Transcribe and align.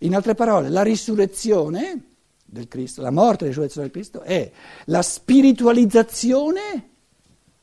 In 0.00 0.14
altre 0.14 0.34
parole, 0.34 0.68
la 0.68 0.82
risurrezione 0.82 2.04
del 2.44 2.68
Cristo, 2.68 3.02
la 3.02 3.10
morte 3.10 3.44
e 3.44 3.46
la 3.46 3.48
risurrezione 3.48 3.88
del 3.88 3.96
Cristo 3.96 4.22
è 4.22 4.50
la 4.86 5.02
spiritualizzazione 5.02 6.88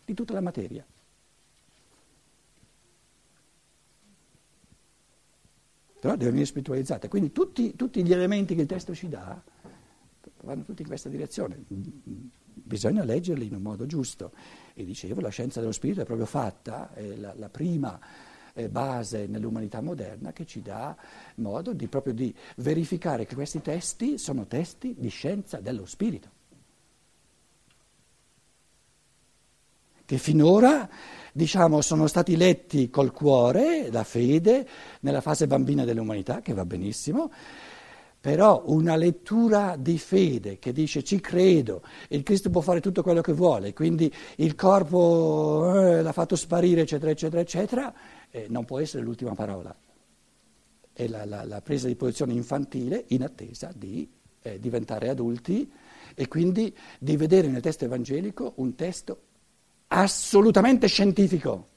di 0.05 0.13
tutta 0.13 0.33
la 0.33 0.42
materia. 0.42 0.86
Però 6.00 6.13
deve 6.13 6.29
venire 6.29 6.45
spiritualizzata. 6.45 7.07
Quindi 7.07 7.31
tutti, 7.31 7.75
tutti 7.75 8.04
gli 8.04 8.13
elementi 8.13 8.54
che 8.54 8.61
il 8.61 8.67
testo 8.67 8.93
ci 8.93 9.09
dà 9.09 9.41
vanno 10.41 10.63
tutti 10.63 10.83
in 10.83 10.88
questa 10.88 11.09
direzione. 11.09 11.63
Bisogna 11.67 13.04
leggerli 13.04 13.47
in 13.47 13.55
un 13.55 13.61
modo 13.61 13.85
giusto. 13.88 14.31
E 14.73 14.85
dicevo, 14.85 15.21
la 15.21 15.29
scienza 15.29 15.59
dello 15.59 15.71
spirito 15.71 16.01
è 16.01 16.05
proprio 16.05 16.27
fatta, 16.27 16.93
è 16.93 17.15
la, 17.15 17.33
la 17.35 17.49
prima 17.49 17.99
eh, 18.58 18.70
base 18.70 19.28
nell'umanità 19.28 19.82
moderna 19.82 20.34
che 20.34 20.46
ci 20.46 20.62
dà 20.62 20.96
modo 21.36 21.74
di, 21.74 21.88
proprio 21.88 22.14
di 22.14 22.34
verificare 22.57 23.25
che 23.25 23.36
questi 23.36 23.61
testi 23.61 24.18
sono 24.18 24.48
testi 24.48 24.96
di 24.98 25.10
scienza 25.10 25.60
dello 25.60 25.86
spirito. 25.86 26.36
Che 30.04 30.18
finora 30.18 30.89
diciamo, 31.32 31.82
sono 31.82 32.08
stati 32.08 32.36
letti 32.36 32.89
col 32.89 33.12
cuore, 33.12 33.92
la 33.92 34.03
fede, 34.03 34.67
nella 35.02 35.22
fase 35.22 35.45
bambina 35.45 35.86
dell'umanità, 35.86 36.42
che 36.42 36.53
va 36.53 36.66
benissimo, 36.66 37.30
però 38.20 38.64
una 38.66 38.95
lettura 38.95 39.76
di 39.78 40.00
fede 40.00 40.58
che 40.58 40.73
dice 40.73 41.03
ci 41.03 41.20
credo, 41.20 41.84
il 42.09 42.23
Cristo 42.23 42.50
può 42.50 42.62
fare 42.62 42.81
tutto 42.81 43.03
quello 43.03 43.22
che 43.22 43.34
vuole, 43.34 43.73
quindi 43.73 44.12
il 44.38 44.56
corpo 44.56 45.72
eh, 45.76 46.02
l'ha 46.02 46.12
fatto 46.12 46.36
sparire, 46.36 46.81
eccetera, 46.81 47.12
eccetera, 47.12 47.42
eccetera, 47.42 47.94
eh, 48.31 48.47
non 48.49 48.66
può 48.66 48.80
essere 48.80 49.03
l'ultima 49.03 49.33
parola. 49.33 49.75
È 50.94 51.08
la, 51.08 51.25
la, 51.25 51.44
la 51.45 51.61
presa 51.61 51.88
di 51.88 51.95
posizione 51.95 52.33
infantile 52.33 53.05
in 53.09 53.23
attesa 53.23 53.72
di 53.75 54.09
eh, 54.42 54.59
diventare 54.59 55.09
adulti 55.09 55.72
e 56.16 56.28
quindi 56.28 56.75
di 57.00 57.16
vedere 57.17 57.47
nel 57.47 57.61
testo 57.61 57.86
evangelico 57.86 58.53
un 58.56 58.75
testo 58.75 59.22
assolutamente 59.88 60.88
scientifico. 60.88 61.67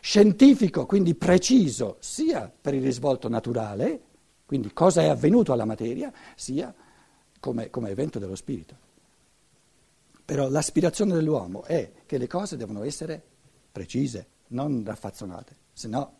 Scientifico, 0.00 0.84
quindi 0.84 1.14
preciso, 1.14 1.96
sia 2.00 2.52
per 2.60 2.74
il 2.74 2.82
risvolto 2.82 3.28
naturale, 3.28 4.02
quindi 4.44 4.72
cosa 4.72 5.00
è 5.00 5.08
avvenuto 5.08 5.52
alla 5.52 5.64
materia, 5.64 6.12
sia 6.36 6.74
come, 7.40 7.70
come 7.70 7.90
evento 7.90 8.18
dello 8.18 8.34
spirito. 8.34 8.76
Però 10.24 10.48
l'aspirazione 10.48 11.14
dell'uomo 11.14 11.64
è 11.64 11.90
che 12.06 12.18
le 12.18 12.26
cose 12.26 12.56
devono 12.56 12.82
essere 12.82 13.22
precise, 13.72 14.26
non 14.54 14.82
raffazzonate, 14.84 15.56
se 15.72 15.88
no, 15.88 16.12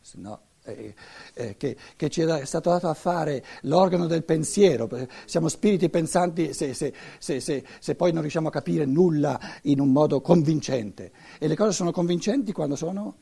se 0.00 0.18
no 0.18 0.40
eh, 0.64 0.94
eh, 1.34 1.56
che, 1.58 1.76
che, 1.94 2.08
ci 2.08 2.22
è 2.22 2.44
stato 2.46 2.70
dato 2.70 2.88
a 2.88 2.94
fare 2.94 3.44
l'organo 3.62 4.06
del 4.06 4.24
pensiero, 4.24 4.88
siamo 5.26 5.48
spiriti 5.48 5.90
pensanti 5.90 6.54
se, 6.54 6.72
se, 6.72 6.94
se, 7.18 7.64
se, 7.78 7.94
poi 7.94 8.12
non 8.12 8.22
riusciamo 8.22 8.48
a 8.48 8.50
capire 8.50 8.86
nulla 8.86 9.38
in 9.64 9.80
un 9.80 9.92
modo 9.92 10.22
convincente. 10.22 11.12
E 11.38 11.48
le 11.48 11.54
cose 11.54 11.72
sono 11.72 11.92
convincenti 11.92 12.52
quando 12.52 12.76
sono 12.76 13.16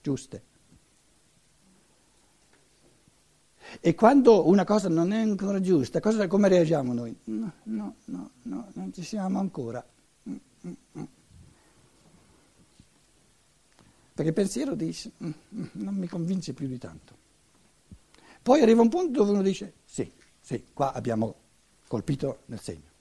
giuste. 0.00 0.42
E 3.80 3.94
quando 3.96 4.46
una 4.46 4.64
cosa 4.64 4.88
non 4.88 5.12
è 5.12 5.18
ancora 5.18 5.60
giusta, 5.60 5.98
cosa, 5.98 6.28
come 6.28 6.48
reagiamo 6.48 6.92
noi? 6.92 7.18
No, 7.24 7.52
no, 7.64 7.94
no, 8.04 8.30
no, 8.42 8.68
non 8.74 8.92
ci 8.92 9.02
siamo 9.02 9.40
ancora. 9.40 9.84
Mm, 10.28 10.36
mm, 10.66 10.72
mm. 10.98 11.02
Perché 14.14 14.28
il 14.28 14.36
pensiero 14.36 14.76
dice, 14.76 15.10
mm, 15.24 15.30
mm, 15.56 15.64
non 15.72 15.94
mi 15.96 16.06
convince 16.06 16.52
più 16.52 16.68
di 16.68 16.78
tanto. 16.78 17.16
Poi 18.40 18.60
arriva 18.60 18.80
un 18.80 18.88
punto 18.88 19.18
dove 19.18 19.32
uno 19.32 19.42
dice, 19.42 19.72
sì, 19.84 20.08
sì, 20.40 20.66
qua 20.72 20.92
abbiamo 20.92 21.34
colpito 21.88 22.42
nel 22.46 22.60
segno. 22.60 22.92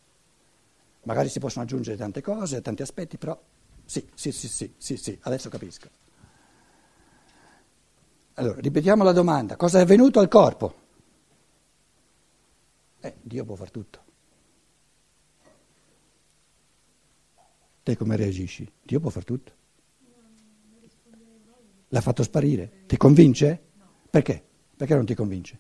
Magari 1.04 1.30
si 1.30 1.40
possono 1.40 1.66
aggiungere 1.66 1.98
tante 1.98 2.22
cose, 2.22 2.62
tanti 2.62 2.82
aspetti, 2.82 3.18
però 3.18 3.40
sì, 3.86 4.08
sì, 4.16 4.32
sì, 4.32 4.48
sì, 4.48 4.74
sì, 4.76 4.98
sì, 4.98 5.16
adesso 5.22 5.50
capisco. 5.50 5.88
Allora, 8.36 8.60
ripetiamo 8.60 9.04
la 9.04 9.12
domanda, 9.12 9.56
cosa 9.56 9.78
è 9.78 9.82
avvenuto 9.84 10.20
al 10.20 10.28
corpo? 10.28 10.82
Eh, 13.02 13.18
Dio 13.22 13.46
può 13.46 13.54
far 13.56 13.70
tutto. 13.70 14.04
Te 17.84 17.98
come 17.98 18.16
reagisci? 18.16 18.68
Dio 18.82 19.00
può 19.00 19.12
far 19.12 19.26
tutto. 19.26 19.62
L'ha 21.94 22.02
fatto 22.02 22.24
sparire. 22.24 22.72
Ti 22.88 22.98
convince? 22.98 23.62
Perché? 24.10 24.44
Perché 24.76 24.96
non 24.96 25.06
ti 25.06 25.14
convince? 25.14 25.60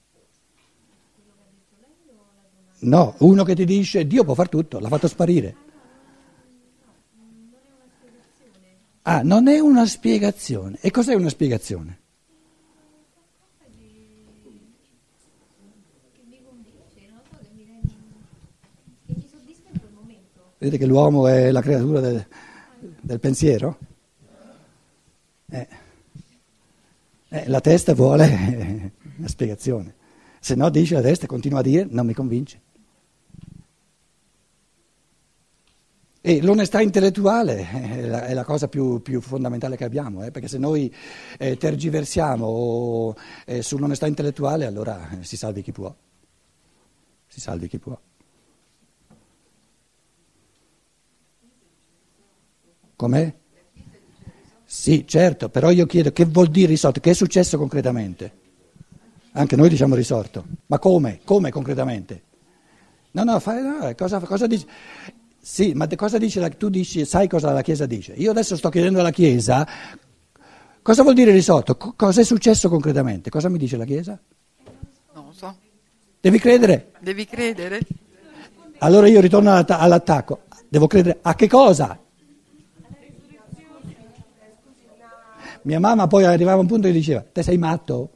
No, 2.79 3.13
uno 3.19 3.43
che 3.43 3.53
ti 3.53 3.65
dice 3.65 4.07
Dio 4.07 4.23
può 4.23 4.33
far 4.33 4.49
tutto, 4.49 4.79
l'ha 4.79 4.87
fatto 4.87 5.07
sparire. 5.07 5.55
Ah, 9.03 9.21
non 9.21 9.47
è 9.47 9.59
una 9.59 9.85
spiegazione. 9.85 10.79
E 10.81 10.89
cos'è 10.89 11.13
una 11.13 11.29
spiegazione? 11.29 11.99
Vedete 20.57 20.77
che 20.79 20.85
l'uomo 20.87 21.27
è 21.27 21.51
la 21.51 21.61
creatura 21.61 21.99
del, 21.99 22.25
del 23.01 23.19
pensiero? 23.19 23.77
Eh. 25.51 25.82
Eh, 27.33 27.47
la 27.47 27.61
testa 27.61 27.95
vuole 27.95 28.93
una 29.17 29.27
spiegazione, 29.27 29.95
se 30.39 30.53
no 30.53 30.69
dice 30.69 30.93
la 30.93 31.01
testa, 31.01 31.25
continua 31.25 31.61
a 31.61 31.63
dire, 31.63 31.87
non 31.89 32.05
mi 32.05 32.13
convince. 32.13 32.61
E 36.21 36.43
l'onestà 36.43 36.79
intellettuale 36.79 37.67
è 37.71 38.05
la, 38.05 38.25
è 38.27 38.35
la 38.35 38.43
cosa 38.43 38.67
più, 38.67 39.01
più, 39.01 39.19
fondamentale 39.19 39.75
che 39.75 39.83
abbiamo, 39.83 40.23
eh? 40.23 40.29
perché 40.29 40.47
se 40.47 40.59
noi 40.59 40.93
eh, 41.39 41.57
tergiversiamo 41.57 43.15
eh, 43.45 43.63
sull'onestà 43.63 44.05
intellettuale 44.05 44.67
allora 44.67 45.09
eh, 45.09 45.23
si 45.23 45.35
salvi 45.35 45.63
chi 45.63 45.71
può. 45.71 45.93
Si 47.25 47.41
salvi 47.41 47.67
chi 47.67 47.79
può. 47.79 47.99
Com'è? 52.95 53.33
Sì, 54.75 55.05
certo, 55.07 55.49
però 55.49 55.69
io 55.69 55.85
chiedo 55.85 56.11
che 56.11 56.25
vuol 56.25 56.47
dire 56.49 56.65
risorto, 56.65 56.99
che 56.99 57.11
è 57.11 57.13
successo 57.13 57.59
concretamente? 57.59 58.31
Anche 59.33 59.55
noi 59.55 59.69
diciamo 59.69 59.93
risorto, 59.93 60.43
ma 60.65 60.79
come? 60.79 61.19
Come 61.23 61.51
concretamente? 61.51 62.23
No, 63.11 63.23
no, 63.23 63.39
fai, 63.39 63.61
no 63.61 63.93
cosa, 63.95 64.19
cosa 64.21 64.47
dici? 64.47 64.65
Sì, 65.39 65.73
ma 65.73 65.87
cosa 65.95 66.17
dice 66.17 66.39
la, 66.39 66.49
tu 66.49 66.69
dici, 66.69 67.05
sai 67.05 67.29
cosa 67.29 67.51
la 67.51 67.61
Chiesa 67.61 67.85
dice? 67.85 68.13
Io 68.13 68.31
adesso 68.31 68.57
sto 68.57 68.69
chiedendo 68.69 68.99
alla 68.99 69.11
Chiesa 69.11 69.65
cosa 70.81 71.03
vuol 71.03 71.13
dire 71.13 71.31
risorto, 71.31 71.77
Co- 71.77 71.93
cosa 71.95 72.21
è 72.21 72.23
successo 72.23 72.67
concretamente? 72.67 73.29
Cosa 73.29 73.49
mi 73.49 73.59
dice 73.59 73.77
la 73.77 73.85
Chiesa? 73.85 74.19
Non 75.13 75.25
lo 75.27 75.33
so. 75.33 75.55
Devi 76.19 76.39
credere? 76.39 76.93
Devi 76.99 77.27
credere. 77.27 77.79
Allora 78.79 79.07
io 79.07 79.21
ritorno 79.21 79.53
all'attacco, 79.53 80.41
devo 80.67 80.87
credere 80.87 81.19
a 81.21 81.35
che 81.35 81.47
cosa? 81.47 82.02
Mia 85.63 85.79
mamma 85.79 86.07
poi 86.07 86.25
arrivava 86.25 86.57
a 86.57 86.61
un 86.61 86.67
punto 86.67 86.87
che 86.87 86.93
diceva, 86.93 87.23
te 87.29 87.41
sei 87.41 87.57
matto? 87.57 88.11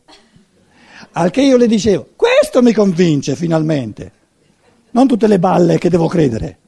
Al 1.11 1.31
che 1.31 1.41
io 1.41 1.55
le 1.57 1.67
dicevo, 1.67 2.09
questo 2.15 2.61
mi 2.61 2.73
convince 2.73 3.35
finalmente, 3.35 4.11
non 4.91 5.07
tutte 5.07 5.27
le 5.27 5.39
balle 5.39 5.77
che 5.77 5.89
devo 5.89 6.07
credere. 6.07 6.59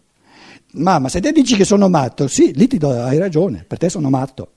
Mamma, 0.73 1.09
se 1.09 1.19
te 1.19 1.31
dici 1.31 1.56
che 1.56 1.66
sono 1.66 1.90
matto, 1.90 2.28
sì, 2.28 2.53
lì 2.56 2.67
ti 2.67 2.78
do, 2.78 2.91
hai 2.91 3.17
ragione, 3.17 3.66
per 3.67 3.78
te 3.78 3.90
sono 3.90 4.09
matto. 4.09 4.51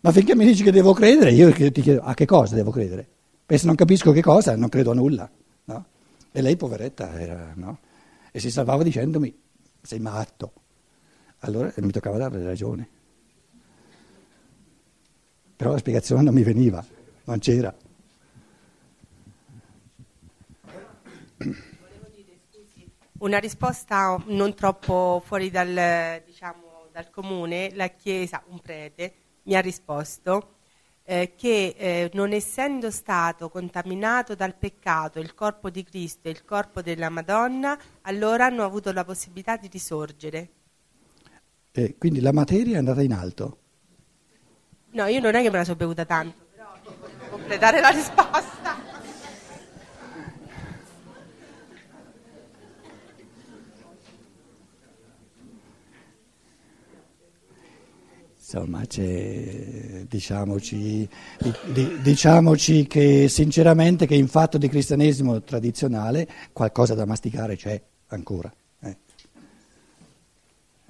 Ma 0.00 0.12
finché 0.12 0.36
mi 0.36 0.44
dici 0.44 0.62
che 0.62 0.70
devo 0.70 0.92
credere, 0.92 1.32
io 1.32 1.52
ti 1.52 1.80
chiedo 1.80 2.02
a 2.02 2.14
che 2.14 2.26
cosa 2.26 2.54
devo 2.54 2.70
credere? 2.70 3.06
Perché 3.44 3.62
se 3.62 3.66
non 3.66 3.74
capisco 3.74 4.12
che 4.12 4.22
cosa, 4.22 4.54
non 4.54 4.68
credo 4.68 4.92
a 4.92 4.94
nulla. 4.94 5.28
No? 5.64 5.84
E 6.30 6.40
lei, 6.40 6.56
poveretta, 6.56 7.18
era, 7.18 7.52
no? 7.56 7.78
E 8.30 8.38
si 8.38 8.50
salvava 8.50 8.84
dicendomi, 8.84 9.34
sei 9.82 9.98
matto. 9.98 10.52
Allora 11.40 11.72
mi 11.76 11.90
toccava 11.90 12.18
dare 12.18 12.42
ragione 12.44 12.88
però 15.56 15.72
la 15.72 15.78
spiegazione 15.78 16.22
non 16.22 16.34
mi 16.34 16.42
veniva, 16.42 16.84
non 17.24 17.38
c'era. 17.38 17.74
Una 23.18 23.38
risposta 23.38 24.22
non 24.26 24.54
troppo 24.54 25.22
fuori 25.24 25.50
dal, 25.50 26.22
diciamo, 26.24 26.88
dal 26.92 27.10
comune, 27.10 27.70
la 27.74 27.88
Chiesa, 27.88 28.42
un 28.48 28.60
prete, 28.60 29.14
mi 29.44 29.54
ha 29.54 29.60
risposto 29.60 30.56
eh, 31.04 31.32
che 31.36 31.74
eh, 31.78 32.10
non 32.14 32.32
essendo 32.32 32.90
stato 32.90 33.48
contaminato 33.48 34.34
dal 34.34 34.54
peccato 34.54 35.18
il 35.20 35.34
corpo 35.34 35.70
di 35.70 35.84
Cristo 35.84 36.28
e 36.28 36.32
il 36.32 36.44
corpo 36.44 36.82
della 36.82 37.08
Madonna, 37.08 37.78
allora 38.02 38.46
hanno 38.46 38.64
avuto 38.64 38.92
la 38.92 39.04
possibilità 39.04 39.56
di 39.56 39.68
risorgere. 39.70 40.50
Eh, 41.72 41.96
quindi 41.96 42.20
la 42.20 42.32
materia 42.32 42.74
è 42.74 42.78
andata 42.78 43.02
in 43.02 43.12
alto? 43.12 43.58
No, 44.90 45.06
io 45.06 45.20
non 45.20 45.34
è 45.34 45.42
che 45.42 45.50
me 45.50 45.58
la 45.58 45.64
sono 45.64 45.76
bevuta 45.76 46.04
tanto, 46.04 46.46
però 46.54 46.68
devo 46.82 47.28
completare 47.30 47.80
la 47.80 47.88
risposta. 47.88 48.56
Insomma, 58.48 58.82
diciamoci, 60.06 61.08
diciamoci 62.00 62.86
che 62.86 63.28
sinceramente 63.28 64.06
che 64.06 64.14
in 64.14 64.28
fatto 64.28 64.56
di 64.56 64.68
cristianesimo 64.68 65.42
tradizionale 65.42 66.28
qualcosa 66.52 66.94
da 66.94 67.04
masticare 67.06 67.56
c'è 67.56 67.82
ancora. 68.06 68.54
Eh. 68.82 68.96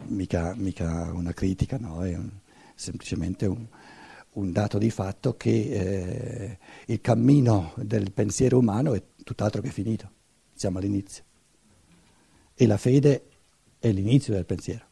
Mica, 0.08 0.54
mica, 0.54 1.10
una 1.14 1.32
critica, 1.32 1.78
no? 1.78 2.04
è 2.04 2.14
un, 2.14 2.28
semplicemente 2.74 3.46
un, 3.46 3.66
un, 4.36 4.52
dato 4.52 4.78
di 4.78 4.90
fatto 4.90 5.36
che 5.36 5.50
eh, 5.50 6.58
il 6.86 7.00
cammino 7.00 7.72
del 7.76 8.12
pensiero 8.12 8.58
umano 8.58 8.94
è 8.94 9.02
tutt'altro 9.22 9.60
che 9.60 9.70
finito, 9.70 10.10
siamo 10.54 10.78
all'inizio. 10.78 11.24
E 12.54 12.66
la 12.66 12.76
fede 12.78 13.24
è 13.78 13.90
l'inizio 13.90 14.32
del 14.32 14.46
pensiero 14.46 14.86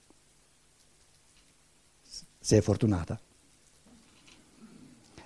se 2.44 2.58
è 2.58 2.61
fortunata. 2.61 3.19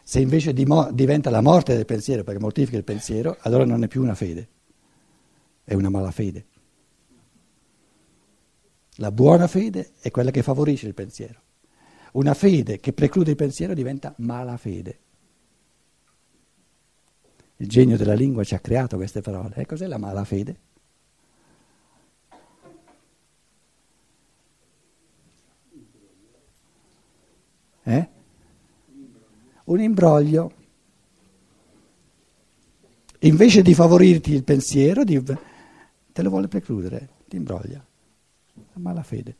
Se 0.04 0.20
invece 0.20 0.52
diventa 0.52 1.30
la 1.30 1.40
morte 1.40 1.74
del 1.74 1.84
pensiero 1.84 2.22
perché 2.22 2.38
mortifica 2.38 2.76
il 2.76 2.84
pensiero, 2.84 3.36
allora 3.40 3.64
non 3.64 3.82
è 3.82 3.88
più 3.88 4.02
una 4.02 4.14
fede, 4.14 4.48
è 5.64 5.74
una 5.74 5.88
malafede. 5.88 6.46
La 8.98 9.10
buona 9.10 9.48
fede 9.48 9.94
è 9.98 10.12
quella 10.12 10.30
che 10.30 10.44
favorisce 10.44 10.86
il 10.86 10.94
pensiero. 10.94 11.40
Una 12.12 12.34
fede 12.34 12.80
che 12.80 12.92
preclude 12.92 13.30
il 13.30 13.36
pensiero 13.36 13.74
diventa 13.74 14.14
malafede. 14.18 14.98
Il 17.56 17.68
genio 17.68 17.96
della 17.96 18.14
lingua 18.14 18.44
ci 18.44 18.54
ha 18.54 18.60
creato 18.60 18.96
queste 18.96 19.20
parole. 19.20 19.56
E 19.56 19.66
cos'è 19.66 19.86
la 19.86 19.98
malafede? 19.98 20.60
Eh? 27.82 28.08
Un 29.64 29.80
imbroglio. 29.80 30.52
Invece 33.20 33.62
di 33.62 33.74
favorirti 33.74 34.32
il 34.32 34.44
pensiero, 34.44 35.02
di, 35.02 35.20
te 35.22 36.22
lo 36.22 36.30
vuole 36.30 36.46
precludere, 36.46 37.08
ti 37.26 37.36
imbroglia. 37.36 37.84
La 38.54 38.80
malafede. 38.80 39.36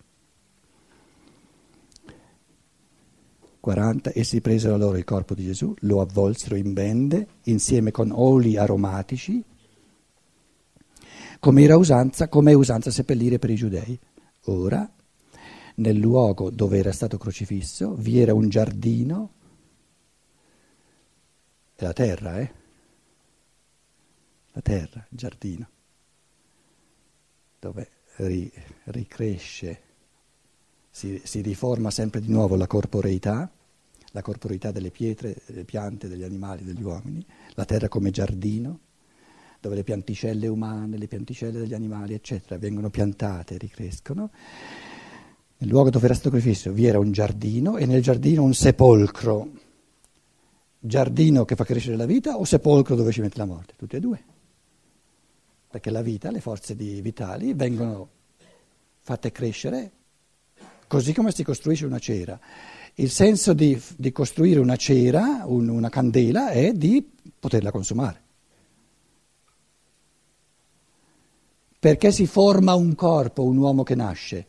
40. 3.69 4.13
Essi 4.15 4.41
presero 4.41 4.79
loro 4.79 4.97
il 4.97 5.05
corpo 5.05 5.35
di 5.35 5.45
Gesù, 5.45 5.75
lo 5.81 6.01
avvolsero 6.01 6.57
in 6.57 6.73
bende 6.73 7.29
insieme 7.45 7.91
con 7.91 8.11
oli 8.11 8.57
aromatici, 8.57 9.45
come 11.39 11.63
era 11.63 11.77
usanza, 11.77 12.29
come 12.29 12.53
è 12.53 12.55
usanza 12.55 12.91
seppellire 12.91 13.39
per 13.39 13.51
i 13.51 13.57
giudei. 13.57 13.99
Ora 14.45 14.91
nel 15.75 15.99
luogo 15.99 16.49
dove 16.49 16.79
era 16.79 16.93
stato 16.93 17.19
crocifisso 17.19 17.95
vi 17.95 18.19
era 18.19 18.33
un 18.33 18.49
giardino, 18.49 19.33
la 21.77 21.93
terra, 21.93 22.41
eh? 22.41 22.53
La 24.53 24.63
terra, 24.63 25.07
il 25.11 25.19
giardino, 25.19 25.69
dove 27.59 27.91
ri, 28.17 28.51
ricresce, 28.85 29.83
si, 30.89 31.21
si 31.23 31.43
riforma 31.43 31.91
sempre 31.91 32.23
di 32.23 32.31
nuovo 32.31 32.57
la 32.57 32.67
corporeità, 32.67 33.53
la 34.19 34.23
corporeità 34.23 34.73
delle 34.73 34.91
pietre, 34.91 35.37
delle 35.47 35.65
piante, 35.65 36.09
degli 36.09 36.25
animali, 36.25 36.65
degli 36.65 36.83
uomini, 36.83 37.25
la 37.55 37.65
terra 37.65 37.89
come 37.89 38.11
giardino, 38.11 38.81
dove 39.61 39.77
le 39.77 39.85
pianticelle 39.85 40.49
umane, 40.49 40.99
le 40.99 41.07
pianticelle 41.07 41.59
degli 41.59 41.75
animali, 41.75 42.15
eccetera, 42.15 42.59
vengono 42.59 42.91
piantate, 42.91 43.57
ricrescono 43.57 44.31
nel 45.61 45.71
luogo 45.71 45.91
dove 45.91 46.05
era 46.05 46.15
stato 46.15 46.31
crocifisso 46.31 46.73
vi 46.73 46.87
era 46.87 47.01
un 47.01 47.11
giardino 47.11 47.79
e 47.79 47.87
nel 47.87 48.01
giardino 48.01 48.45
un 48.45 48.55
sepolcro. 48.55 49.51
Giardino 50.79 51.45
che 51.45 51.57
fa 51.57 51.65
crescere 51.65 51.97
la 51.97 52.07
vita 52.07 52.37
o 52.37 52.45
sepolcro 52.45 52.95
dove 52.95 53.11
ci 53.11 53.21
mette 53.21 53.39
la 53.39 53.45
morte? 53.45 53.75
Tutti 53.77 53.97
e 53.97 54.01
due. 54.01 54.25
Perché 55.69 55.91
la 55.91 56.03
vita, 56.03 56.31
le 56.31 56.41
forze 56.41 56.75
vitali 56.75 57.55
vengono 57.55 58.09
fatte 59.01 59.33
crescere 59.33 59.93
così 60.87 61.13
come 61.13 61.33
si 61.33 61.43
costruisce 61.43 61.87
una 61.87 61.99
cera. 61.99 62.39
Il 62.99 63.11
senso 63.11 63.53
di, 63.53 63.81
di 63.97 64.13
costruire 64.13 64.61
una 64.61 64.77
cera, 64.77 65.43
un, 65.47 65.69
una 65.69 65.89
candela, 65.89 66.51
è 66.51 66.73
di 66.73 67.09
poterla 67.39 67.71
consumare. 67.71 68.23
Perché 71.79 72.11
si 72.11 72.27
forma 72.27 72.75
un 72.75 72.95
corpo, 72.95 73.45
un 73.45 73.57
uomo 73.57 73.83
che 73.83 73.95
nasce? 73.95 74.49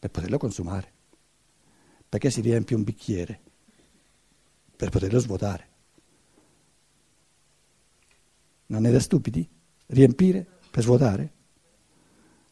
per 0.00 0.10
poterlo 0.10 0.38
consumare. 0.38 0.92
Perché 2.08 2.30
si 2.30 2.40
riempie 2.40 2.74
un 2.74 2.82
bicchiere? 2.82 3.40
Per 4.74 4.88
poterlo 4.88 5.18
svuotare. 5.18 5.68
Non 8.66 8.86
è 8.86 8.90
da 8.90 8.98
stupidi? 8.98 9.46
Riempire 9.88 10.46
per 10.70 10.82
svuotare? 10.82 11.32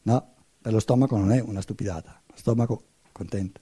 No, 0.03 0.35
per 0.61 0.71
lo 0.71 0.79
stomaco 0.79 1.17
non 1.17 1.31
è 1.31 1.41
una 1.41 1.61
stupidata, 1.61 2.21
lo 2.23 2.37
stomaco 2.37 2.83
contento. 3.11 3.61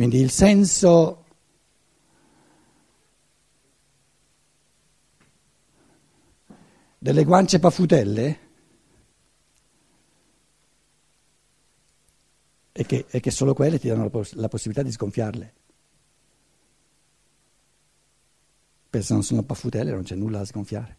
Quindi 0.00 0.18
il 0.18 0.30
senso 0.30 1.26
delle 6.98 7.22
guance 7.22 7.58
paffutelle 7.58 8.40
e 12.72 12.86
che, 12.86 13.04
e 13.10 13.20
che 13.20 13.30
solo 13.30 13.52
quelle 13.52 13.78
ti 13.78 13.88
danno 13.88 14.04
la, 14.04 14.08
poss- 14.08 14.32
la 14.36 14.48
possibilità 14.48 14.82
di 14.82 14.90
sgonfiarle. 14.90 15.54
Perché 18.88 19.06
se 19.06 19.12
non 19.12 19.22
sono 19.22 19.42
paffutelle 19.42 19.90
non 19.90 20.04
c'è 20.04 20.14
nulla 20.14 20.38
da 20.38 20.46
sgonfiare. 20.46 20.98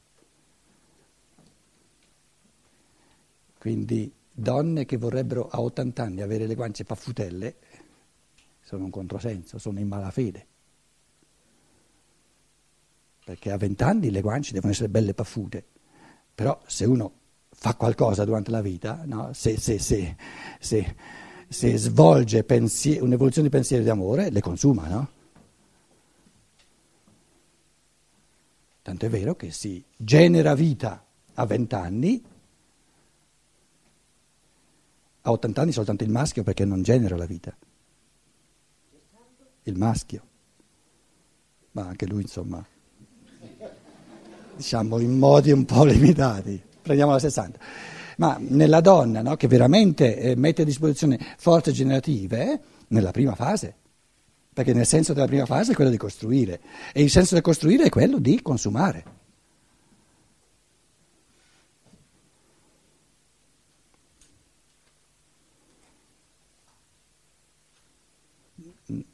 Quindi 3.57 4.13
donne 4.31 4.85
che 4.85 4.97
vorrebbero 4.97 5.47
a 5.47 5.59
80 5.59 6.03
anni 6.03 6.21
avere 6.21 6.45
le 6.45 6.53
guance 6.53 6.83
paffutelle 6.83 7.55
sono 8.71 8.85
un 8.85 8.89
controsenso, 8.89 9.57
sono 9.57 9.79
in 9.79 9.87
malafede. 9.89 10.47
Perché 13.25 13.51
a 13.51 13.57
20 13.57 13.83
anni 13.83 14.11
le 14.11 14.21
guance 14.21 14.53
devono 14.53 14.71
essere 14.71 14.87
belle 14.87 15.13
paffute, 15.13 15.65
però 16.33 16.57
se 16.65 16.85
uno 16.85 17.11
fa 17.49 17.75
qualcosa 17.75 18.23
durante 18.23 18.49
la 18.49 18.61
vita, 18.61 19.01
no? 19.05 19.33
se, 19.33 19.59
se, 19.59 19.77
se, 19.77 20.15
se 21.49 21.77
svolge 21.77 22.45
pensier- 22.45 23.01
un'evoluzione 23.01 23.49
di 23.49 23.53
pensiero 23.53 23.81
e 23.81 23.85
di 23.85 23.91
amore, 23.91 24.29
le 24.29 24.39
consuma, 24.39 24.87
no? 24.87 25.09
Tanto 28.83 29.05
è 29.05 29.09
vero 29.09 29.35
che 29.35 29.51
si 29.51 29.83
genera 29.97 30.55
vita 30.55 31.05
a 31.33 31.45
20 31.45 31.75
anni, 31.75 32.23
a 35.23 35.31
80 35.31 35.61
anni 35.61 35.71
soltanto 35.73 36.03
il 36.05 36.09
maschio 36.09 36.43
perché 36.43 36.63
non 36.63 36.81
genera 36.81 37.17
la 37.17 37.25
vita. 37.25 37.55
Il 39.63 39.77
maschio. 39.77 40.21
Ma 41.71 41.87
anche 41.87 42.05
lui, 42.05 42.21
insomma, 42.21 42.65
diciamo 44.55 44.99
in 44.99 45.17
modi 45.17 45.51
un 45.51 45.65
po' 45.65 45.83
limitati. 45.85 46.61
Prendiamo 46.81 47.11
la 47.11 47.19
60 47.19 47.59
ma 48.17 48.37
nella 48.39 48.81
donna 48.81 49.23
no, 49.23 49.35
che 49.35 49.47
veramente 49.47 50.15
eh, 50.15 50.35
mette 50.35 50.61
a 50.61 50.65
disposizione 50.65 51.17
forze 51.37 51.71
generative, 51.71 52.53
eh, 52.53 52.59
nella 52.89 53.09
prima 53.09 53.33
fase, 53.33 53.73
perché 54.53 54.73
nel 54.73 54.85
senso 54.85 55.13
della 55.13 55.25
prima 55.25 55.47
fase 55.47 55.71
è 55.71 55.75
quello 55.75 55.89
di 55.89 55.97
costruire 55.97 56.59
e 56.93 57.01
il 57.01 57.09
senso 57.09 57.33
di 57.33 57.41
costruire 57.41 57.85
è 57.85 57.89
quello 57.89 58.19
di 58.19 58.39
consumare. 58.43 59.03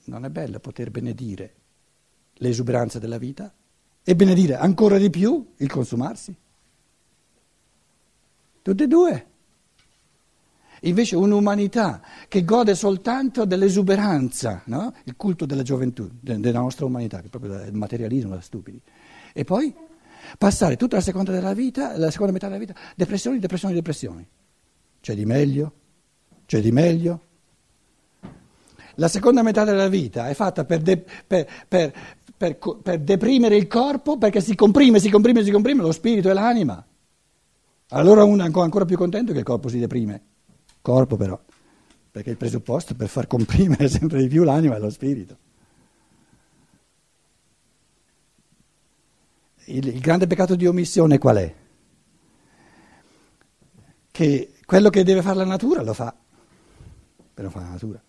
Non 0.05 0.25
è 0.25 0.29
bello 0.29 0.60
poter 0.60 0.91
benedire 0.91 1.53
l'esuberanza 2.36 3.00
della 3.00 3.17
vita 3.17 3.53
e 4.03 4.15
benedire 4.15 4.55
ancora 4.55 4.98
di 4.98 5.10
più 5.10 5.53
il 5.57 5.69
consumarsi? 5.69 6.36
Tutte 8.62 8.84
e 8.84 8.88
due. 8.88 9.25
Invece 10.81 11.15
un'umanità 11.15 12.01
che 12.27 12.43
gode 12.46 12.75
soltanto 12.75 13.46
dell'esuberanza, 13.46 14.62
no? 14.65 14.93
il 15.05 15.15
culto 15.15 15.46
della 15.46 15.63
gioventù, 15.63 16.10
della 16.19 16.60
nostra 16.60 16.86
umanità, 16.86 17.19
che 17.19 17.27
è 17.27 17.29
proprio 17.29 17.63
il 17.63 17.74
materialismo 17.74 18.36
da 18.36 18.41
stupidi. 18.41 18.79
E 19.34 19.43
poi 19.43 19.74
passare 20.38 20.75
tutta 20.75 20.98
la 20.98 21.01
seconda, 21.01 21.31
della 21.31 21.53
vita, 21.53 21.98
la 21.98 22.12
seconda 22.12 22.34
metà 22.34 22.48
della 22.48 22.60
vita, 22.60 22.75
depressioni, 22.96 23.39
depressioni, 23.39 23.74
depressioni. 23.74 24.27
C'è 25.01 25.15
di 25.15 25.25
meglio? 25.25 25.74
C'è 26.46 26.62
di 26.62 26.72
meglio? 26.72 27.26
La 29.00 29.08
seconda 29.08 29.44
metà 29.44 29.63
della 29.63 29.89
vita 29.89 30.27
è 30.27 30.34
fatta 30.34 30.66
per, 30.66 30.82
de, 30.82 30.98
per, 30.98 31.48
per, 31.68 31.94
per 32.38 33.00
deprimere 33.00 33.56
il 33.56 33.68
corpo 33.68 34.18
perché 34.18 34.42
si 34.42 34.56
comprime, 34.56 35.00
si 35.00 35.10
comprime, 35.10 35.44
si 35.44 35.51
comprime 35.51 35.82
lo 35.82 35.92
spirito 35.92 36.30
e 36.30 36.34
l'anima. 36.34 36.84
Allora 37.89 38.24
uno 38.24 38.42
è 38.42 38.46
ancora 38.46 38.86
più 38.86 38.98
contento 38.98 39.34
che 39.34 39.39
il 39.39 39.46
corpo 39.46 39.70
si 39.70 39.77
deprime. 39.77 40.22
Corpo 40.82 41.16
però, 41.16 41.39
perché 42.10 42.32
il 42.32 42.38
presupposto 42.38 42.96
per 42.96 43.08
far 43.08 43.27
comprimere 43.27 43.88
sempre 43.89 44.22
di 44.22 44.27
più 44.27 44.44
l'anima 44.44 44.75
è 44.75 44.80
lo 44.80 44.89
spirito. 44.89 45.38
Il, 49.66 49.88
il 49.88 50.00
grande 50.00 50.25
peccato 50.25 50.56
di 50.56 50.66
omissione 50.66 51.20
qual 51.20 51.38
è? 51.38 51.56
Che 54.10 54.54
quello 54.66 54.89
che 54.89 55.04
deve 55.04 55.22
fare 55.22 55.36
la 55.36 55.46
natura 55.46 55.84
lo 55.84 55.94
fa, 55.94 56.16
però 57.34 57.50
fa 57.50 57.60
la 57.60 57.70
natura. 57.70 58.01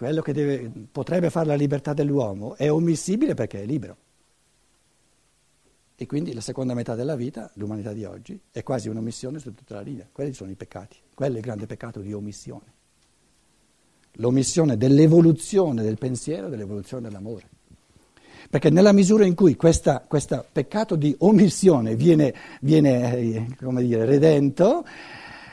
Quello 0.00 0.22
che 0.22 0.32
deve, 0.32 0.72
potrebbe 0.90 1.28
fare 1.28 1.48
la 1.48 1.54
libertà 1.54 1.92
dell'uomo 1.92 2.56
è 2.56 2.72
omissibile 2.72 3.34
perché 3.34 3.60
è 3.60 3.66
libero. 3.66 3.96
E 5.94 6.06
quindi 6.06 6.32
la 6.32 6.40
seconda 6.40 6.72
metà 6.72 6.94
della 6.94 7.16
vita, 7.16 7.50
l'umanità 7.56 7.92
di 7.92 8.04
oggi, 8.04 8.40
è 8.50 8.62
quasi 8.62 8.88
un'omissione 8.88 9.38
su 9.38 9.52
tutta 9.52 9.74
la 9.74 9.82
linea. 9.82 10.08
Quelli 10.10 10.32
sono 10.32 10.50
i 10.50 10.54
peccati. 10.54 10.96
Quello 11.12 11.34
è 11.34 11.36
il 11.36 11.44
grande 11.44 11.66
peccato 11.66 12.00
di 12.00 12.14
omissione. 12.14 12.64
L'omissione 14.12 14.78
dell'evoluzione 14.78 15.82
del 15.82 15.98
pensiero, 15.98 16.48
dell'evoluzione 16.48 17.06
dell'amore. 17.06 17.46
Perché 18.48 18.70
nella 18.70 18.92
misura 18.92 19.26
in 19.26 19.34
cui 19.34 19.54
questo 19.54 20.02
peccato 20.50 20.96
di 20.96 21.14
omissione 21.18 21.94
viene, 21.94 22.34
viene 22.62 23.18
eh, 23.18 23.46
come 23.62 23.82
dire, 23.82 24.06
redento, 24.06 24.82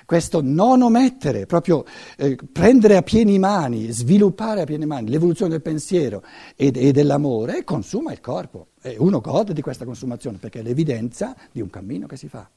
questo 0.08 0.40
non 0.42 0.84
omettere, 0.84 1.46
proprio 1.46 1.84
eh, 2.16 2.38
prendere 2.50 2.96
a 2.96 3.02
pieni 3.02 3.38
mani, 3.40 3.92
sviluppare 3.92 4.62
a 4.62 4.64
pieni 4.64 4.86
mani 4.86 5.10
l'evoluzione 5.10 5.52
del 5.52 5.62
pensiero 5.62 6.24
e, 6.56 6.72
e 6.74 6.94
dell'amore, 6.94 7.66
consuma 7.66 8.14
il 8.14 8.22
corpo. 8.22 8.68
E 8.82 8.96
uno 8.98 9.20
gode 9.20 9.52
di 9.52 9.62
questa 9.62 9.84
consumazione 9.84 10.38
perché 10.38 10.62
è 10.62 10.64
l'evidenza 10.64 11.36
di 11.52 11.60
un 11.60 11.70
cammino 11.70 12.08
che 12.08 12.16
si 12.16 12.30
fa. 12.30 12.50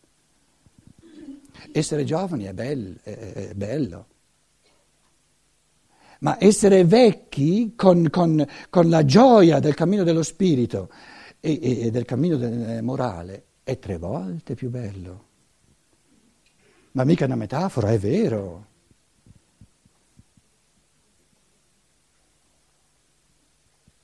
Essere 1.73 2.05
giovani 2.05 2.45
è, 2.45 2.53
bel, 2.53 3.01
è, 3.03 3.11
è 3.11 3.55
bello, 3.55 4.07
ma 6.21 6.37
essere 6.39 6.85
vecchi 6.85 7.73
con, 7.75 8.11
con, 8.11 8.47
con 8.69 8.89
la 8.89 9.05
gioia 9.05 9.59
del 9.59 9.75
cammino 9.75 10.05
dello 10.05 10.23
spirito 10.23 10.89
e, 11.41 11.59
e, 11.61 11.91
del 11.91 12.05
cammino 12.05 12.37
del, 12.37 12.77
eh, 12.77 12.81
morale 12.81 13.47
è 13.65 13.77
tre 13.81 13.99
volte 13.99 14.55
più 14.55 14.71
bello. 14.71 15.30
Ma 16.93 17.05
mica 17.05 17.25
una 17.25 17.37
metafora, 17.37 17.91
è 17.93 17.99
vero. 17.99 18.67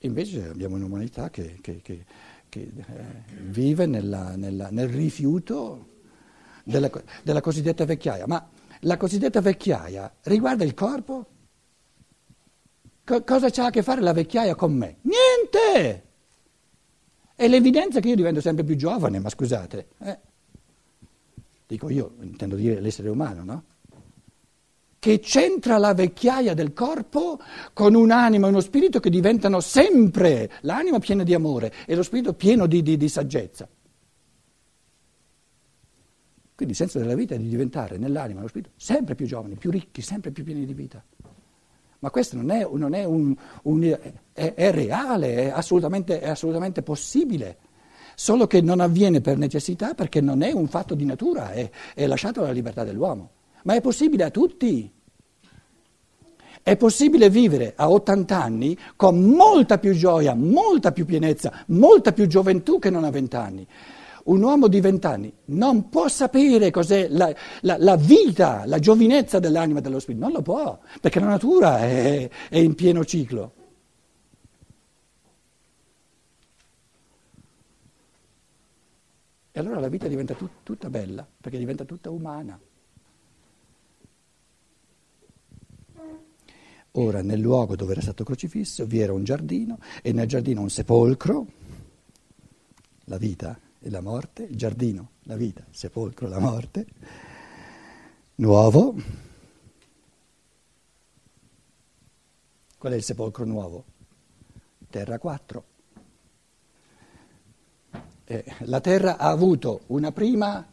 Invece 0.01 0.49
abbiamo 0.49 0.77
un'umanità 0.77 1.31
che, 1.31 1.59
che, 1.61 1.81
che, 1.83 2.05
che 2.49 2.61
eh, 2.61 3.43
vive 3.43 3.87
nella, 3.87 4.37
nella, 4.37 4.69
nel 4.71 4.89
rifiuto 4.89 5.95
della, 6.63 6.91
della 7.23 7.41
cosiddetta 7.41 7.85
vecchiaia. 7.85 8.27
Ma 8.27 8.49
la 8.81 8.97
cosiddetta 8.97 9.41
vecchiaia 9.41 10.13
riguarda 10.23 10.63
il 10.63 10.75
corpo? 10.75 11.27
Co- 13.05 13.25
cosa 13.25 13.51
c'ha 13.51 13.67
a 13.67 13.71
che 13.71 13.83
fare 13.83 14.01
la 14.01 14.13
vecchiaia 14.13 14.55
con 14.55 14.73
me? 14.75 14.99
Niente! 15.03 16.05
È 17.35 17.49
l'evidenza 17.49 18.01
che 18.01 18.09
io 18.09 18.17
divento 18.17 18.41
sempre 18.41 18.65
più 18.65 18.77
giovane, 18.77 19.19
ma 19.19 19.29
scusate. 19.29 19.89
Eh. 19.99 20.19
Dico 21.67 21.91
io, 21.91 22.15
intendo 22.21 22.55
dire 22.55 22.81
l'essere 22.81 23.09
umano, 23.09 23.45
no? 23.45 23.65
Che 24.99 25.19
c'entra 25.19 25.79
la 25.79 25.95
vecchiaia 25.95 26.55
del 26.55 26.73
corpo 26.73 27.41
con 27.73 27.95
un'anima 27.95 28.47
e 28.47 28.51
uno 28.51 28.61
spirito 28.61 29.01
che 29.01 29.11
diventano 29.11 29.61
sempre 29.61 30.51
l'anima 30.63 30.99
piena 30.99 31.23
di 31.23 31.35
amore 31.35 31.73
e 31.87 31.95
lo 31.95 32.03
spirito 32.03 32.35
pieno 32.35 32.67
di, 32.67 32.83
di, 32.83 32.97
di 32.97 33.09
saggezza. 33.09 33.69
Quindi 36.55 36.73
il 36.73 36.81
senso 36.81 36.99
della 36.99 37.15
vita 37.15 37.35
è 37.35 37.39
di 37.39 37.49
diventare 37.49 37.99
nell'anima 37.99 38.31
e 38.31 38.37
nello 38.37 38.49
spirito 38.49 38.71
sempre 38.77 39.15
più 39.15 39.27
giovani, 39.27 39.57
più 39.57 39.71
ricchi, 39.71 40.01
sempre 40.01 40.31
più 40.31 40.43
pieni 40.43 40.65
di 40.65 40.73
vita. 40.73 41.05
Ma 41.99 42.11
questo 42.11 42.37
non 42.37 42.51
è, 42.51 42.67
non 42.73 42.95
è 42.95 43.05
un, 43.05 43.35
un 43.65 43.99
è, 44.33 44.55
è, 44.55 44.71
reale, 44.71 45.35
è 45.35 45.49
assolutamente, 45.49 46.21
è 46.21 46.29
assolutamente, 46.29 46.83
possibile, 46.83 47.59
solo 48.17 48.47
che 48.47 48.63
non 48.63 48.81
avviene 48.81 49.21
per 49.21 49.37
necessità 49.37 49.93
perché 49.93 50.23
non 50.23 50.43
è 50.43 50.51
un 50.51 50.67
fatto 50.67 50.95
di 50.95 51.05
natura, 51.05 51.53
è, 51.53 51.71
è 51.95 52.07
lasciato 52.07 52.41
alla 52.41 52.51
libertà 52.51 52.83
dell'uomo. 52.83 53.31
Ma 53.65 53.75
è 53.75 53.81
possibile 53.83 54.25
a 54.25 54.31
tutti. 54.31 54.91
È 56.63 56.77
possibile 56.77 57.29
vivere 57.31 57.75
a 57.77 57.91
80 57.91 58.43
anni 58.43 58.77
con 58.97 59.21
molta 59.21 59.79
più 59.79 59.93
gioia, 59.93 60.35
molta 60.35 60.91
più 60.91 61.05
pienezza, 61.05 61.53
molta 61.67 62.13
più 62.13 62.27
gioventù 62.27 62.81
che 62.81 62.91
non 62.91 63.05
a 63.05 63.11
20 63.11 63.37
anni 63.37 63.67
un 64.27 64.43
uomo 64.43 64.67
di 64.67 64.81
vent'anni 64.81 65.33
non 65.47 65.89
può 65.89 66.09
sapere 66.09 66.73
cos'è 66.73 67.07
la, 67.11 67.33
la, 67.61 67.77
la, 67.79 67.95
vita, 67.95 68.63
la 68.67 68.81
giovinezza 68.81 69.39
dell'anima 69.39 69.79
e 69.79 69.83
dello 69.83 70.01
spirito, 70.01 70.25
non 70.25 70.35
lo 70.35 70.43
può, 70.43 70.77
perché 71.01 71.21
la 71.21 71.27
natura 71.27 71.79
è, 71.79 72.29
è 72.49 72.59
in 72.59 72.75
pieno 72.75 73.05
ciclo. 73.05 73.53
E 79.57 79.61
allora 79.61 79.81
la 79.81 79.89
vita 79.89 80.07
diventa 80.07 80.35
tut, 80.35 80.51
tutta 80.63 80.91
bella, 80.91 81.27
perché 81.41 81.57
diventa 81.57 81.87
tutta 81.87 82.11
umana. 82.11 82.61
Ora, 86.91 87.23
nel 87.23 87.41
luogo 87.41 87.75
dove 87.75 87.93
era 87.93 88.03
stato 88.03 88.23
crocifisso 88.23 88.85
vi 88.85 88.99
era 88.99 89.15
un 89.15 89.25
giardino 89.25 89.79
e 90.03 90.13
nel 90.13 90.29
giardino 90.29 90.61
un 90.61 90.69
sepolcro, 90.69 91.47
la 93.05 93.17
vita, 93.17 93.59
e 93.81 93.89
la 93.89 94.03
morte, 94.03 94.43
il 94.43 94.57
giardino, 94.57 95.13
la 95.23 95.37
vita, 95.37 95.65
il 95.67 95.75
sepolcro, 95.75 96.29
la 96.29 96.39
morte, 96.39 96.87
nuovo. 98.35 98.95
Qual 102.77 102.93
è 102.93 102.97
il 102.97 103.03
sepolcro 103.03 103.47
nuovo? 103.47 103.85
Terra 104.91 105.19
4. 105.19 105.76
Eh, 108.29 108.45
la 108.61 108.81
Terra 108.81 109.19
ha 109.19 109.29
avuto 109.29 109.83
una 109.87 110.11
prima 110.11 110.67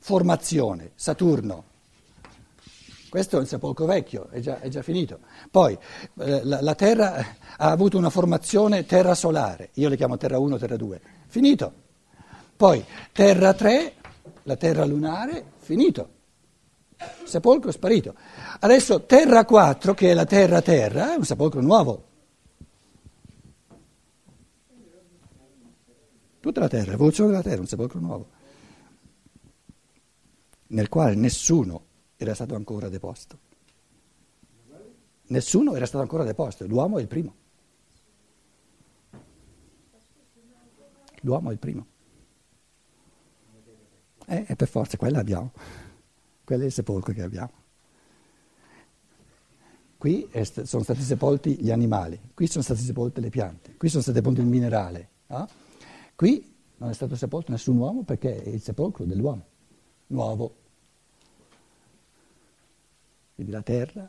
formazione, 0.00 0.90
Saturno. 0.96 1.64
Questo 3.08 3.38
è 3.38 3.40
il 3.40 3.46
sepolcro 3.46 3.86
vecchio, 3.86 4.28
è 4.30 4.40
già, 4.40 4.58
è 4.58 4.68
già 4.68 4.82
finito. 4.82 5.20
Poi 5.50 5.78
eh, 6.18 6.44
la, 6.44 6.60
la 6.60 6.74
Terra 6.74 7.14
ha 7.56 7.70
avuto 7.70 7.96
una 7.96 8.10
formazione 8.10 8.86
terra 8.86 9.14
solare, 9.14 9.70
io 9.74 9.88
le 9.88 9.96
chiamo 9.96 10.16
Terra 10.16 10.38
1, 10.38 10.58
Terra 10.58 10.76
2. 10.76 11.00
Finito. 11.28 11.72
Poi 12.56 12.84
terra 13.12 13.54
3, 13.54 13.94
la 14.42 14.56
terra 14.56 14.84
lunare, 14.84 15.44
finito. 15.58 16.08
Sepolcro 17.24 17.70
sparito. 17.70 18.14
Adesso 18.58 19.04
terra 19.04 19.44
4, 19.44 19.94
che 19.94 20.10
è 20.10 20.14
la 20.14 20.26
terra 20.26 20.60
terra, 20.60 21.14
è 21.14 21.16
un 21.16 21.24
sepolcro 21.24 21.60
nuovo. 21.60 22.09
Tutta 26.40 26.60
la 26.60 26.68
terra, 26.68 26.92
l'evoluzione 26.92 27.30
della 27.30 27.42
terra, 27.42 27.60
un 27.60 27.66
sepolcro 27.66 28.00
nuovo, 28.00 28.28
nel 30.68 30.88
quale 30.88 31.14
nessuno 31.14 31.84
era 32.16 32.34
stato 32.34 32.54
ancora 32.54 32.88
deposto. 32.88 33.38
Nessuno 35.26 35.74
era 35.74 35.86
stato 35.86 36.02
ancora 36.02 36.24
deposto, 36.24 36.66
l'uomo 36.66 36.98
è 36.98 37.02
il 37.02 37.08
primo. 37.08 37.34
L'uomo 41.20 41.50
è 41.50 41.52
il 41.52 41.58
primo. 41.58 41.86
Eh, 44.26 44.44
e 44.48 44.56
per 44.56 44.68
forza 44.68 44.96
quella 44.96 45.18
abbiamo, 45.18 45.52
quello 46.44 46.62
è 46.62 46.66
il 46.66 46.72
sepolcro 46.72 47.12
che 47.12 47.22
abbiamo. 47.22 47.52
Qui 49.98 50.30
st- 50.42 50.62
sono 50.62 50.82
stati 50.82 51.02
sepolti 51.02 51.56
gli 51.60 51.70
animali, 51.70 52.18
qui 52.32 52.46
sono 52.46 52.64
state 52.64 52.80
sepolte 52.80 53.20
le 53.20 53.28
piante, 53.28 53.76
qui 53.76 53.90
sono 53.90 54.00
state 54.00 54.18
sepolte 54.18 54.40
il 54.40 54.46
minerale. 54.46 55.08
No? 55.26 55.48
Qui 56.20 56.54
non 56.76 56.90
è 56.90 56.92
stato 56.92 57.16
sepolto 57.16 57.50
nessun 57.50 57.78
uomo 57.78 58.02
perché 58.02 58.42
è 58.42 58.48
il 58.50 58.60
sepolcro 58.60 59.06
dell'uomo, 59.06 59.42
nuovo. 60.08 60.54
Quindi 63.34 63.50
la 63.50 63.62
terra 63.62 64.06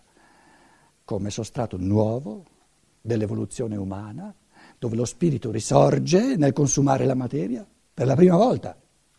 come 1.05 1.29
sostrato 1.29 1.77
nuovo 1.77 2.43
dell'evoluzione 2.99 3.77
umana, 3.77 4.35
dove 4.77 4.97
lo 4.97 5.05
spirito 5.05 5.51
risorge 5.51 6.35
nel 6.35 6.51
consumare 6.51 7.05
la 7.05 7.15
materia 7.15 7.65
per 7.93 8.07
la 8.07 8.15
prima 8.17 8.35
volta. 8.35 8.77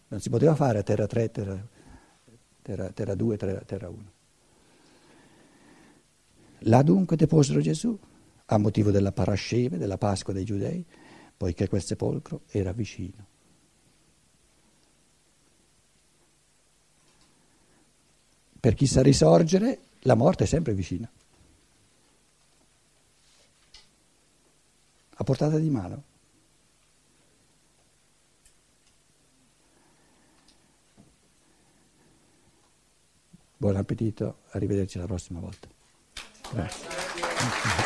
Non 0.08 0.20
si 0.20 0.28
poteva 0.28 0.54
fare 0.54 0.80
a 0.80 0.82
terra 0.82 1.06
3, 1.06 1.30
terra, 1.30 1.66
terra, 2.60 2.90
terra 2.90 3.14
2, 3.14 3.36
terra, 3.38 3.60
terra 3.60 3.88
1. 3.88 4.12
Là 6.58 6.82
dunque 6.82 7.16
deposero 7.16 7.62
Gesù, 7.62 7.98
a 8.44 8.58
motivo 8.58 8.90
della 8.90 9.12
parasceve, 9.12 9.78
della 9.78 9.96
Pasqua 9.96 10.34
dei 10.34 10.44
Giudei, 10.44 10.84
poiché 11.42 11.66
quel 11.66 11.82
sepolcro 11.82 12.42
era 12.50 12.70
vicino. 12.70 13.26
Per 18.60 18.74
chi 18.74 18.86
sa 18.86 19.02
risorgere, 19.02 19.80
la 20.02 20.14
morte 20.14 20.44
è 20.44 20.46
sempre 20.46 20.72
vicina. 20.72 21.10
A 25.14 25.24
portata 25.24 25.58
di 25.58 25.68
mano. 25.68 26.04
Buon 33.56 33.74
appetito, 33.74 34.42
arrivederci 34.50 34.96
la 34.98 35.06
prossima 35.06 35.40
volta. 35.40 35.66
Grazie. 36.52 37.81